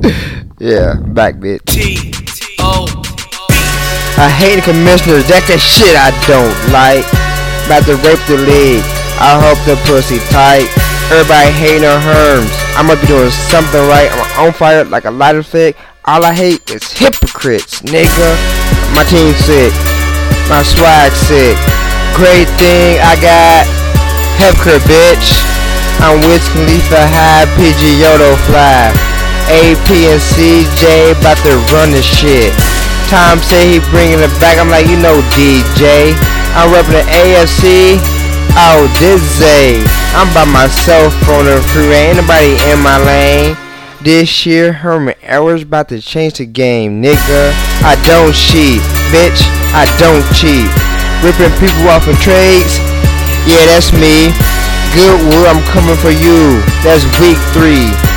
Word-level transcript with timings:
yeah, 0.58 0.96
back 1.12 1.36
bitch. 1.36 1.60
I 4.16 4.28
hate 4.32 4.56
the 4.56 4.64
commissioners, 4.64 5.28
that's 5.28 5.48
that 5.52 5.60
shit 5.60 5.92
I 5.92 6.08
don't 6.24 6.56
like. 6.72 7.04
About 7.68 7.84
to 7.84 8.00
rape 8.00 8.20
the 8.24 8.40
league, 8.40 8.84
I 9.20 9.36
hope 9.36 9.60
the 9.68 9.76
pussy 9.84 10.16
tight. 10.32 10.68
Everybody 11.12 11.52
hating 11.52 11.84
on 11.84 12.00
Herms, 12.00 12.48
I 12.76 12.80
must 12.80 13.04
be 13.04 13.12
doing 13.12 13.28
something 13.52 13.80
right. 13.92 14.08
I'm 14.36 14.48
on 14.48 14.52
fire 14.56 14.84
like 14.88 15.04
a 15.04 15.12
lighter 15.12 15.42
stick. 15.42 15.76
All 16.08 16.24
I 16.24 16.32
hate 16.32 16.64
is 16.70 16.84
hypocrites, 16.96 17.84
nigga. 17.84 18.30
My 18.96 19.04
team 19.04 19.36
sick, 19.36 19.72
my 20.48 20.64
swag 20.64 21.12
sick. 21.12 21.60
Great 22.16 22.48
thing 22.56 22.96
I 23.04 23.20
got, 23.20 23.68
healthcare 24.40 24.80
bitch. 24.88 25.28
I'm 26.00 26.24
Wiz 26.24 26.40
Khalifa 26.56 27.04
high, 27.04 27.44
PG 27.60 28.00
Yodo 28.00 28.32
fly. 28.48 29.09
AP 29.50 29.90
and 30.06 30.22
CJ 30.22 31.18
about 31.18 31.42
to 31.42 31.58
run 31.74 31.90
this 31.90 32.06
shit. 32.06 32.54
Tom 33.10 33.42
said 33.42 33.66
he 33.66 33.82
bringing 33.90 34.22
it 34.22 34.30
back. 34.38 34.62
I'm 34.62 34.70
like, 34.70 34.86
you 34.86 34.94
know, 34.94 35.18
DJ. 35.34 36.14
I'm 36.54 36.70
repping 36.70 36.94
the 36.94 37.04
AFC. 37.10 37.98
Oh, 38.54 38.86
dizzy. 39.02 39.82
I'm 40.14 40.30
by 40.30 40.46
myself 40.46 41.10
on 41.26 41.46
the 41.50 41.58
freeway. 41.74 42.14
Ain't 42.14 42.22
nobody 42.22 42.54
in 42.70 42.78
my 42.78 42.98
lane. 43.02 43.56
This 44.02 44.46
year, 44.46 44.72
Herman 44.72 45.14
Edwards 45.22 45.62
about 45.62 45.88
to 45.90 46.00
change 46.00 46.38
the 46.38 46.46
game, 46.46 47.02
nigga. 47.02 47.52
I 47.82 48.00
don't 48.06 48.32
cheat, 48.32 48.80
bitch. 49.10 49.42
I 49.74 49.84
don't 49.98 50.24
cheat. 50.32 50.70
Ripping 51.20 51.52
people 51.58 51.90
off 51.90 52.08
in 52.08 52.16
trades. 52.16 52.78
Yeah, 53.44 53.66
that's 53.66 53.92
me. 53.92 54.30
Good 54.94 55.18
Goodwood, 55.18 55.46
I'm 55.46 55.62
coming 55.70 55.96
for 55.96 56.10
you. 56.10 56.62
That's 56.82 57.04
week 57.20 57.38
three. 57.54 58.09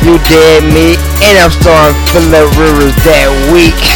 You 0.00 0.16
dead 0.24 0.64
me, 0.64 0.96
and 1.20 1.36
I'm 1.36 1.52
starting 1.52 1.92
Philip 2.08 2.48
Rivers 2.56 2.96
that 3.04 3.28
week. 3.52 3.76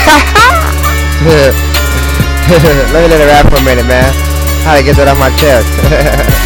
let 2.92 3.00
me 3.00 3.08
let 3.08 3.20
it 3.20 3.24
rap 3.24 3.48
for 3.48 3.56
a 3.56 3.64
minute, 3.64 3.88
man. 3.88 4.12
How 4.69 4.77
to 4.77 4.84
get 4.84 5.00
that 5.00 5.08
off 5.08 5.16
my 5.16 5.32
chest. 5.41 5.64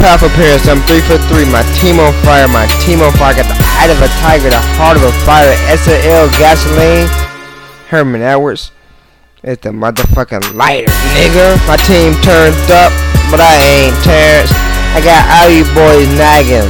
Proud 0.00 0.24
parents, 0.32 0.64
I'm 0.64 0.80
three 0.88 1.04
for 1.04 1.20
three. 1.28 1.44
My 1.44 1.60
team 1.76 2.00
on 2.00 2.16
fire, 2.24 2.48
my 2.48 2.64
team 2.80 3.04
on 3.04 3.12
fire. 3.20 3.36
Got 3.36 3.52
the 3.52 3.58
eye 3.76 3.92
of 3.92 4.00
a 4.00 4.08
tiger, 4.24 4.48
the 4.48 4.62
heart 4.80 4.96
of 4.96 5.04
a 5.04 5.12
fire. 5.28 5.52
SL 5.76 6.32
gasoline. 6.40 7.08
Herman 7.92 8.22
Edwards. 8.22 8.72
It's 9.42 9.60
the 9.62 9.70
motherfucking 9.70 10.54
lighter, 10.54 10.88
nigga. 11.18 11.60
My 11.68 11.76
team 11.76 12.14
turned 12.24 12.56
up, 12.72 12.92
but 13.28 13.40
I 13.44 13.52
ain't 13.60 13.96
Terrence. 14.04 14.67
I 14.98 15.00
got 15.06 15.22
all 15.30 15.46
you 15.46 15.62
boys 15.78 16.10
nagging 16.18 16.66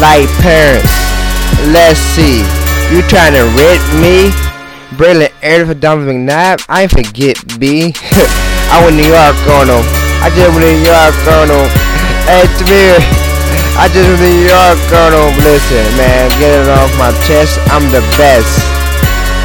like 0.00 0.24
parents. 0.40 0.88
Let's 1.68 2.00
see. 2.16 2.40
You 2.88 3.04
trying 3.12 3.36
to 3.36 3.44
rip 3.60 3.84
me? 4.00 4.32
Brilliant 4.96 5.36
Air 5.44 5.68
for 5.68 5.76
Donovan 5.76 6.24
McNabb? 6.24 6.64
I 6.64 6.88
ain't 6.88 6.96
forget 6.96 7.36
B. 7.60 7.92
I 8.72 8.80
went 8.80 8.96
New 8.96 9.04
York 9.04 9.36
on. 9.52 9.68
I 9.68 10.32
just 10.32 10.48
went 10.48 10.64
New 10.64 10.80
York 10.80 11.12
on 11.28 11.52
him. 11.52 11.68
Hey, 12.24 12.48
Tamir. 12.56 13.04
I 13.76 13.92
just 13.92 14.16
went 14.16 14.24
New 14.24 14.48
York 14.48 14.80
on 15.04 15.12
him. 15.12 15.28
Listen, 15.44 15.84
man, 16.00 16.32
get 16.40 16.64
it 16.64 16.72
off 16.72 16.88
my 16.96 17.12
chest. 17.28 17.60
I'm 17.68 17.84
the 17.92 18.00
best. 18.16 18.64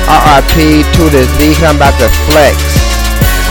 RIP 0.08 0.88
to 0.96 1.12
this 1.12 1.28
league. 1.44 1.60
I'm 1.60 1.76
about 1.76 2.00
to 2.00 2.08
flex. 2.32 2.56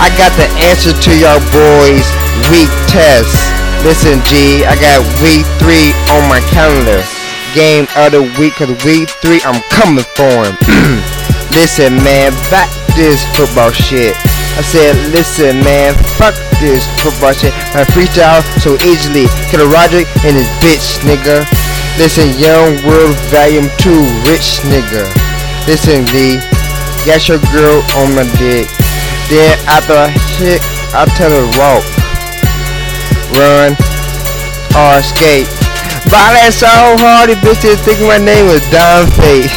I 0.00 0.08
got 0.16 0.32
the 0.40 0.48
answer 0.64 0.96
to 0.96 1.12
your 1.12 1.36
boys' 1.52 2.08
weak 2.48 2.72
test. 2.88 3.51
Listen, 3.82 4.22
G, 4.30 4.62
I 4.62 4.78
got 4.78 5.02
week 5.18 5.42
three 5.58 5.90
on 6.14 6.22
my 6.30 6.38
calendar. 6.54 7.02
Game 7.50 7.90
of 7.98 8.14
the 8.14 8.22
week, 8.38 8.54
cause 8.54 8.70
week 8.86 9.10
three 9.18 9.42
I'm 9.42 9.58
coming 9.74 10.06
for 10.14 10.46
him. 10.46 10.54
listen, 11.58 11.98
man, 11.98 12.30
back 12.46 12.70
this 12.94 13.26
football 13.34 13.74
shit. 13.74 14.14
I 14.54 14.62
said, 14.62 14.94
listen, 15.10 15.66
man, 15.66 15.98
fuck 16.14 16.38
this 16.62 16.86
football 17.02 17.34
shit. 17.34 17.50
I 17.74 17.82
freestyle 17.90 18.46
so 18.62 18.78
easily. 18.86 19.26
Kill 19.50 19.66
Roderick 19.66 20.06
and 20.22 20.38
his 20.38 20.46
bitch, 20.62 21.02
nigga. 21.02 21.42
Listen, 21.98 22.30
Young 22.38 22.78
World 22.86 23.18
Volume 23.34 23.66
2, 23.82 23.90
rich 24.30 24.62
nigga. 24.70 25.10
Listen, 25.66 26.06
D, 26.14 26.38
got 27.02 27.26
your 27.26 27.42
girl 27.50 27.82
on 27.98 28.14
my 28.14 28.30
dick. 28.38 28.70
Then 29.26 29.58
after 29.66 29.98
I 29.98 30.14
hit, 30.38 30.62
I 30.94 31.02
tell 31.18 31.34
her 31.34 31.48
walk, 31.58 31.82
run, 33.36 33.72
or 34.76 34.98
escape. 34.98 35.48
I 36.14 36.32
let 36.34 36.52
so 36.52 36.68
hard, 36.68 37.30
these 37.30 37.38
bitches 37.38 37.82
thinking 37.84 38.06
my 38.06 38.18
name 38.18 38.46
was 38.46 38.60
Don 38.70 39.06
Fate. 39.16 39.50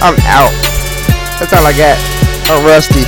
I'm 0.00 0.16
out. 0.26 0.52
That's 1.38 1.52
all 1.52 1.66
I 1.66 1.72
got. 1.76 1.98
I'm 2.48 2.64
rusty. 2.64 3.04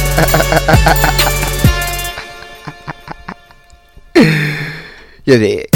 You're 5.25 5.39
dead. 5.39 5.74